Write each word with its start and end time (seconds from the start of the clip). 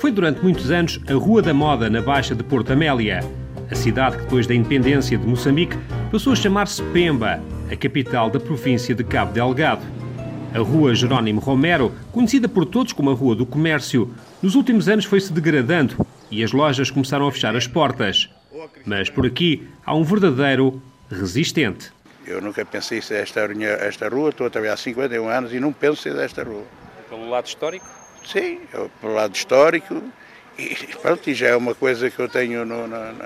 foi 0.00 0.10
durante 0.10 0.42
muitos 0.42 0.70
anos 0.70 0.98
a 1.06 1.12
Rua 1.12 1.42
da 1.42 1.52
Moda 1.52 1.90
na 1.90 2.00
Baixa 2.00 2.34
de 2.34 2.42
Porto 2.42 2.72
Amélia. 2.72 3.20
A 3.70 3.74
cidade 3.74 4.16
que 4.16 4.22
depois 4.22 4.46
da 4.46 4.54
independência 4.54 5.18
de 5.18 5.26
Moçambique 5.26 5.76
passou 6.10 6.32
a 6.32 6.36
chamar-se 6.36 6.82
Pemba, 6.84 7.38
a 7.70 7.76
capital 7.76 8.30
da 8.30 8.40
província 8.40 8.94
de 8.94 9.04
Cabo 9.04 9.34
Delgado. 9.34 9.82
A 10.54 10.58
Rua 10.58 10.94
Jerónimo 10.94 11.38
Romero, 11.38 11.92
conhecida 12.12 12.48
por 12.48 12.64
todos 12.64 12.94
como 12.94 13.10
a 13.10 13.14
Rua 13.14 13.36
do 13.36 13.44
Comércio, 13.44 14.10
nos 14.42 14.54
últimos 14.54 14.88
anos 14.88 15.04
foi-se 15.04 15.30
degradando 15.34 15.94
e 16.30 16.42
as 16.42 16.50
lojas 16.50 16.90
começaram 16.90 17.28
a 17.28 17.32
fechar 17.32 17.54
as 17.54 17.66
portas. 17.66 18.30
Mas 18.86 19.10
por 19.10 19.26
aqui 19.26 19.68
há 19.84 19.94
um 19.94 20.02
verdadeiro 20.02 20.82
resistente. 21.10 21.92
Eu 22.26 22.40
nunca 22.40 22.64
pensei 22.64 23.02
ser 23.02 23.22
esta, 23.22 23.40
esta 23.80 24.08
rua, 24.08 24.30
estou 24.30 24.46
a 24.46 24.50
trabalhar 24.50 24.74
há 24.74 24.78
51 24.78 25.28
anos 25.28 25.52
e 25.52 25.60
não 25.60 25.74
penso 25.74 26.00
ser 26.00 26.14
desta 26.14 26.42
rua. 26.42 26.64
Pelo 27.10 27.28
lado 27.28 27.46
histórico? 27.46 27.99
Sim, 28.24 28.60
pelo 29.00 29.14
lado 29.14 29.34
histórico 29.34 30.02
e 30.58 30.76
pronto, 31.00 31.30
e 31.30 31.34
já 31.34 31.48
é 31.48 31.56
uma 31.56 31.74
coisa 31.74 32.10
que 32.10 32.18
eu 32.18 32.28
tenho 32.28 32.64
no, 32.64 32.86
no, 32.86 33.12
no, 33.12 33.24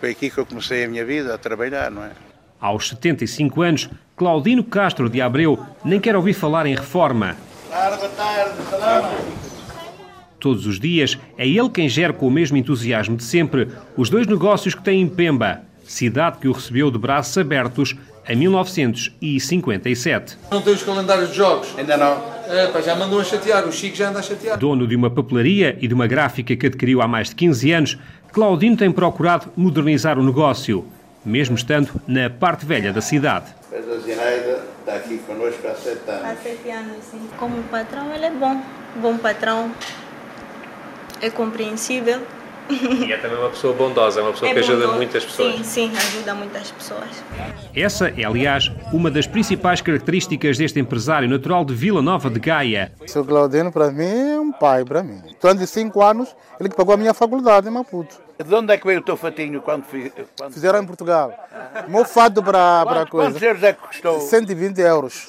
foi 0.00 0.10
aqui 0.10 0.30
que 0.30 0.38
eu 0.38 0.46
comecei 0.46 0.84
a 0.84 0.88
minha 0.88 1.04
vida 1.04 1.34
a 1.34 1.38
trabalhar, 1.38 1.90
não 1.90 2.04
é? 2.04 2.12
Aos 2.60 2.88
75 2.88 3.62
anos, 3.62 3.90
Claudino 4.14 4.64
Castro 4.64 5.10
de 5.10 5.20
Abreu 5.20 5.58
nem 5.84 6.00
quer 6.00 6.16
ouvir 6.16 6.32
falar 6.32 6.66
em 6.66 6.74
reforma. 6.74 7.36
Boa 7.70 8.08
tarde, 8.10 8.62
salama. 8.70 9.10
Todos 10.38 10.66
os 10.66 10.78
dias 10.78 11.18
é 11.36 11.46
ele 11.46 11.68
quem 11.70 11.88
gera 11.88 12.12
com 12.12 12.26
o 12.26 12.30
mesmo 12.30 12.56
entusiasmo 12.56 13.16
de 13.16 13.24
sempre 13.24 13.68
os 13.96 14.08
dois 14.08 14.26
negócios 14.26 14.74
que 14.74 14.82
tem 14.82 15.00
em 15.00 15.08
Pemba, 15.08 15.62
cidade 15.86 16.38
que 16.38 16.48
o 16.48 16.52
recebeu 16.52 16.90
de 16.90 16.98
braços 16.98 17.36
abertos 17.38 17.94
em 18.28 18.36
1957. 18.36 20.36
Não 20.50 20.60
tem 20.60 20.74
os 20.74 20.82
calendários 20.82 21.30
de 21.30 21.36
jogos? 21.36 21.68
Ainda 21.78 21.96
não. 21.96 22.22
É, 22.48 22.66
pá, 22.68 22.80
já 22.80 22.94
mandam 22.94 23.18
a 23.18 23.24
chatear, 23.24 23.66
o 23.66 23.72
Chico 23.72 23.96
já 23.96 24.08
anda 24.08 24.18
a 24.18 24.22
chatear. 24.22 24.58
Dono 24.58 24.86
de 24.86 24.96
uma 24.96 25.10
papelaria 25.10 25.76
e 25.80 25.88
de 25.88 25.94
uma 25.94 26.06
gráfica 26.06 26.54
que 26.56 26.66
adquiriu 26.66 27.02
há 27.02 27.08
mais 27.08 27.28
de 27.28 27.34
15 27.36 27.72
anos, 27.72 27.98
Claudino 28.32 28.76
tem 28.76 28.90
procurado 28.92 29.50
modernizar 29.56 30.18
o 30.18 30.22
negócio, 30.22 30.84
mesmo 31.24 31.56
estando 31.56 31.90
na 32.06 32.28
parte 32.28 32.66
velha 32.66 32.92
da 32.92 33.00
cidade. 33.00 33.46
Mas 33.70 33.88
a 33.88 33.98
Zinaida 33.98 34.62
está 34.80 34.94
aqui 34.94 35.18
connosco 35.26 35.66
há 35.66 35.74
sete 35.74 36.08
anos. 36.08 36.24
Há 36.24 36.36
sete 36.36 36.70
anos, 36.70 36.96
sim. 37.10 37.20
Como 37.38 37.62
patrão, 37.64 38.14
ele 38.14 38.26
é 38.26 38.30
bom. 38.30 38.60
Bom 38.96 39.18
patrão. 39.18 39.70
É 41.20 41.30
compreensível. 41.30 42.20
E 42.68 43.12
é 43.12 43.16
também 43.18 43.38
uma 43.38 43.50
pessoa 43.50 43.72
bondosa, 43.74 44.20
é 44.20 44.22
uma 44.22 44.32
pessoa 44.32 44.50
é 44.50 44.54
que 44.54 44.60
ajuda 44.60 44.78
bondoso. 44.78 44.96
muitas 44.96 45.24
pessoas. 45.24 45.54
Sim, 45.56 45.64
sim, 45.64 45.92
ajuda 45.96 46.34
muitas 46.34 46.70
pessoas. 46.70 47.24
Essa 47.74 48.08
é, 48.08 48.24
aliás, 48.24 48.70
uma 48.92 49.10
das 49.10 49.26
principais 49.26 49.80
características 49.80 50.58
deste 50.58 50.80
empresário 50.80 51.28
natural 51.28 51.64
de 51.64 51.74
Vila 51.74 52.02
Nova 52.02 52.28
de 52.30 52.40
Gaia. 52.40 52.92
O 53.00 53.08
seu 53.08 53.24
Claudino, 53.24 53.70
para 53.70 53.90
mim, 53.90 54.04
é 54.04 54.40
um 54.40 54.52
pai 54.52 54.84
para 54.84 55.02
mim. 55.02 55.22
Durante 55.40 55.66
cinco 55.66 56.02
anos, 56.02 56.34
ele 56.58 56.68
que 56.68 56.76
pagou 56.76 56.94
a 56.94 56.96
minha 56.96 57.14
faculdade 57.14 57.68
em 57.68 57.70
Maputo. 57.70 58.26
De 58.44 58.54
onde 58.54 58.72
é 58.72 58.76
que 58.76 58.86
veio 58.86 59.00
o 59.00 59.02
teu 59.02 59.16
fatinho 59.16 59.62
quando 59.62 59.84
fiz? 59.84 60.12
Quando... 60.38 60.52
Fizeram 60.52 60.82
em 60.82 60.86
Portugal. 60.86 61.32
Meu 61.88 62.04
fado 62.04 62.42
para 62.42 62.82
a 62.82 63.06
coisa. 63.06 63.30
Quantos 63.30 63.42
euros 63.42 63.62
é 63.62 63.72
que 63.72 63.80
custou? 63.80 64.20
120 64.20 64.78
euros. 64.80 65.26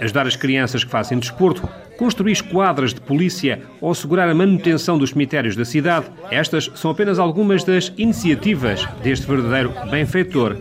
Ajudar 0.00 0.26
as 0.26 0.36
crianças 0.36 0.84
que 0.84 0.90
fazem 0.90 1.18
desporto, 1.18 1.68
construir 1.96 2.32
esquadras 2.32 2.92
de 2.92 3.00
polícia 3.00 3.62
ou 3.80 3.90
assegurar 3.90 4.28
a 4.28 4.34
manutenção 4.34 4.98
dos 4.98 5.10
cemitérios 5.10 5.56
da 5.56 5.64
cidade, 5.64 6.06
estas 6.30 6.70
são 6.74 6.90
apenas 6.90 7.18
algumas 7.18 7.64
das 7.64 7.92
iniciativas 7.96 8.86
deste 9.02 9.26
verdadeiro 9.26 9.72
benfeitor 9.90 10.58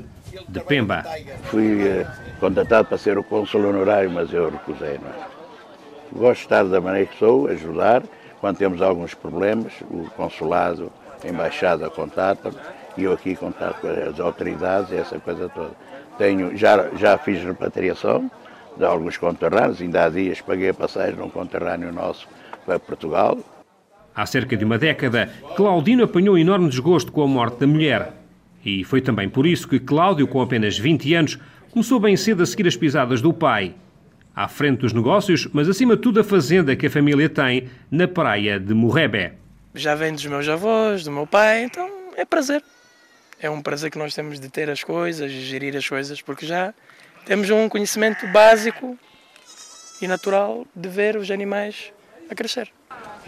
de 0.48 0.60
Pemba. 0.62 1.04
Fui 1.44 1.82
eh, 1.82 2.06
contratado 2.40 2.88
para 2.88 2.98
ser 2.98 3.18
o 3.18 3.24
cônsul 3.24 3.66
honorário, 3.66 4.12
mas 4.12 4.32
eu 4.34 4.50
recusei. 4.50 5.00
Não 5.00 5.10
é? 5.10 5.34
Gosto 6.16 6.40
de 6.40 6.46
estar 6.46 6.64
da 6.64 6.80
maneira 6.80 7.08
que 7.08 7.18
sou, 7.18 7.48
ajudar. 7.48 8.04
Quando 8.40 8.58
temos 8.58 8.82
alguns 8.82 9.14
problemas, 9.14 9.74
o 9.90 10.10
consulado, 10.18 10.92
a 11.24 11.28
embaixada 11.28 11.90
contata 11.90 12.52
e 12.98 13.04
eu 13.04 13.14
aqui 13.14 13.36
contato 13.36 13.82
com 13.82 13.88
as 13.88 14.20
autoridades 14.20 14.92
essa 14.92 15.20
coisa 15.20 15.50
toda. 15.50 15.72
Tenho, 16.18 16.56
já, 16.56 16.90
já 16.96 17.18
fiz 17.18 17.44
repatriação 17.44 18.30
de 18.78 18.86
alguns 18.86 19.18
conterrâneos, 19.18 19.82
ainda 19.82 20.06
há 20.06 20.10
dias 20.10 20.42
paguei 20.42 20.70
a 20.70 20.74
passagem 20.74 21.16
num 21.16 21.30
conterrâneo 21.30 21.92
nosso 21.92 22.28
para 22.66 22.80
Portugal. 22.80 23.38
Há 24.16 24.26
cerca 24.26 24.56
de 24.56 24.64
uma 24.64 24.78
década, 24.78 25.30
Claudino 25.56 26.04
apanhou 26.04 26.38
enorme 26.38 26.70
desgosto 26.70 27.12
com 27.12 27.24
a 27.24 27.28
morte 27.28 27.60
da 27.60 27.68
mulher. 27.68 28.14
E 28.64 28.84
foi 28.84 29.02
também 29.02 29.28
por 29.28 29.46
isso 29.46 29.68
que 29.68 29.80
Cláudio, 29.80 30.28
com 30.28 30.42
apenas 30.42 30.78
20 30.78 31.14
anos, 31.14 31.40
começou 31.72 32.00
bem 32.00 32.16
cedo 32.16 32.44
a 32.44 32.46
seguir 32.46 32.68
as 32.68 32.78
pisadas 32.78 33.22
do 33.22 33.34
pai. 33.34 33.76
À 34.36 34.48
frente 34.48 34.80
dos 34.80 34.94
negócios, 34.94 35.48
mas 35.52 35.68
acima 35.68 35.96
de 35.96 36.02
tudo 36.02 36.20
a 36.20 36.24
fazenda 36.24 36.76
que 36.76 36.88
a 36.88 36.90
família 36.90 37.28
tem 37.28 37.70
na 37.92 38.08
praia 38.08 38.60
de 38.60 38.74
Morrebé. 38.74 39.34
Já 39.76 39.96
vem 39.96 40.14
dos 40.14 40.26
meus 40.26 40.48
avós, 40.48 41.04
do 41.04 41.12
meu 41.12 41.28
pai, 41.28 41.64
então 41.64 41.90
é 42.16 42.24
prazer. 42.24 42.64
É 43.40 43.50
um 43.50 43.62
prazer 43.62 43.92
que 43.92 43.98
nós 43.98 44.14
temos 44.16 44.40
de 44.40 44.50
ter 44.50 44.70
as 44.70 44.84
coisas, 44.84 45.32
de 45.32 45.42
gerir 45.42 45.76
as 45.76 45.88
coisas, 45.88 46.22
porque 46.22 46.46
já 46.46 46.74
temos 47.26 47.50
um 47.50 47.70
conhecimento 47.70 48.28
básico 48.28 48.98
e 50.02 50.08
natural 50.08 50.66
de 50.76 50.90
ver 50.90 51.16
os 51.16 51.32
animais 51.32 51.92
a 52.30 52.36
crescer. 52.36 52.70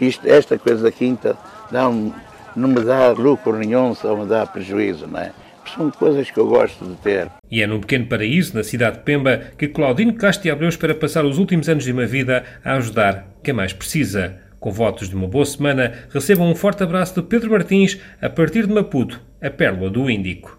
Isto, 0.00 0.28
esta 0.28 0.58
coisa 0.58 0.82
da 0.82 0.92
quinta 0.92 1.36
um, 1.72 2.12
não 2.54 2.68
me 2.68 2.80
dá 2.80 3.10
lucro 3.10 3.56
nenhum, 3.56 3.94
só 3.94 4.14
me 4.16 4.26
dá 4.26 4.46
prejuízo, 4.46 5.06
não 5.06 5.20
é? 5.20 5.32
São 5.74 5.90
coisas 5.90 6.30
que 6.30 6.38
eu 6.38 6.46
gosto 6.46 6.84
de 6.84 6.94
ter. 6.96 7.28
E 7.50 7.60
é 7.60 7.66
num 7.66 7.80
pequeno 7.80 8.06
paraíso, 8.06 8.54
na 8.54 8.62
cidade 8.62 8.98
de 8.98 9.02
Pemba, 9.02 9.38
que 9.58 9.66
Claudino 9.66 10.14
Castro 10.14 10.52
Abreu 10.52 10.68
espera 10.68 10.94
passar 10.94 11.24
os 11.24 11.38
últimos 11.38 11.68
anos 11.68 11.84
de 11.84 11.92
uma 11.92 12.06
vida 12.06 12.44
a 12.64 12.74
ajudar 12.74 13.26
quem 13.42 13.52
mais 13.52 13.72
precisa. 13.72 14.38
Com 14.60 14.70
votos 14.70 15.08
de 15.08 15.16
uma 15.16 15.26
boa 15.26 15.44
semana, 15.44 15.92
recebam 16.10 16.50
um 16.50 16.54
forte 16.54 16.82
abraço 16.82 17.20
de 17.20 17.26
Pedro 17.26 17.50
Martins, 17.50 17.98
a 18.22 18.28
partir 18.28 18.66
de 18.66 18.72
Maputo, 18.72 19.20
a 19.42 19.50
pérola 19.50 19.90
do 19.90 20.08
Índico. 20.08 20.54